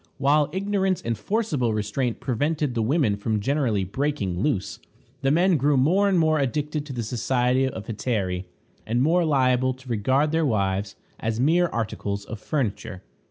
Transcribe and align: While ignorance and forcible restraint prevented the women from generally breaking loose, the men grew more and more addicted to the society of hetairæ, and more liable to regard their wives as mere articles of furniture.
While 0.17 0.49
ignorance 0.51 0.99
and 1.03 1.15
forcible 1.15 1.75
restraint 1.75 2.19
prevented 2.19 2.73
the 2.73 2.81
women 2.81 3.15
from 3.17 3.39
generally 3.39 3.83
breaking 3.83 4.39
loose, 4.39 4.79
the 5.21 5.29
men 5.29 5.57
grew 5.57 5.77
more 5.77 6.09
and 6.09 6.17
more 6.17 6.39
addicted 6.39 6.87
to 6.87 6.93
the 6.93 7.03
society 7.03 7.67
of 7.67 7.85
hetairæ, 7.85 8.45
and 8.87 9.03
more 9.03 9.23
liable 9.23 9.75
to 9.75 9.89
regard 9.89 10.31
their 10.31 10.43
wives 10.43 10.95
as 11.19 11.39
mere 11.39 11.67
articles 11.67 12.25
of 12.25 12.39
furniture. 12.39 13.03